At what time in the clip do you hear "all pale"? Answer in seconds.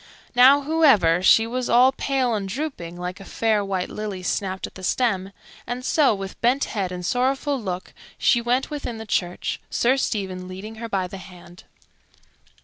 1.69-2.33